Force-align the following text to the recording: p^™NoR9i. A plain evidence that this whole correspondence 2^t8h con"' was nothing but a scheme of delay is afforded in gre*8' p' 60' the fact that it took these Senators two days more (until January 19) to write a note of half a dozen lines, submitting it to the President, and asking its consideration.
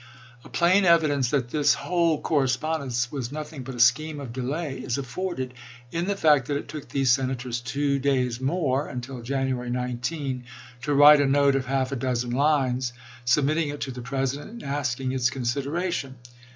p^™NoR9i. 0.41 0.45
A 0.45 0.49
plain 0.49 0.85
evidence 0.85 1.29
that 1.29 1.49
this 1.51 1.75
whole 1.75 2.19
correspondence 2.23 3.05
2^t8h 3.05 3.09
con"' 3.11 3.17
was 3.17 3.31
nothing 3.31 3.61
but 3.61 3.75
a 3.75 3.79
scheme 3.79 4.19
of 4.19 4.33
delay 4.33 4.79
is 4.79 4.97
afforded 4.97 5.53
in 5.91 6.05
gre*8' 6.05 6.07
p' 6.07 6.07
60' 6.07 6.07
the 6.07 6.15
fact 6.17 6.47
that 6.47 6.57
it 6.57 6.67
took 6.67 6.89
these 6.89 7.11
Senators 7.11 7.61
two 7.61 7.99
days 7.99 8.41
more 8.41 8.87
(until 8.87 9.21
January 9.21 9.69
19) 9.69 10.43
to 10.81 10.95
write 10.95 11.21
a 11.21 11.27
note 11.27 11.55
of 11.55 11.67
half 11.67 11.91
a 11.91 11.95
dozen 11.95 12.31
lines, 12.31 12.93
submitting 13.25 13.69
it 13.69 13.81
to 13.81 13.91
the 13.91 14.01
President, 14.01 14.49
and 14.49 14.63
asking 14.63 15.11
its 15.11 15.29
consideration. 15.29 16.15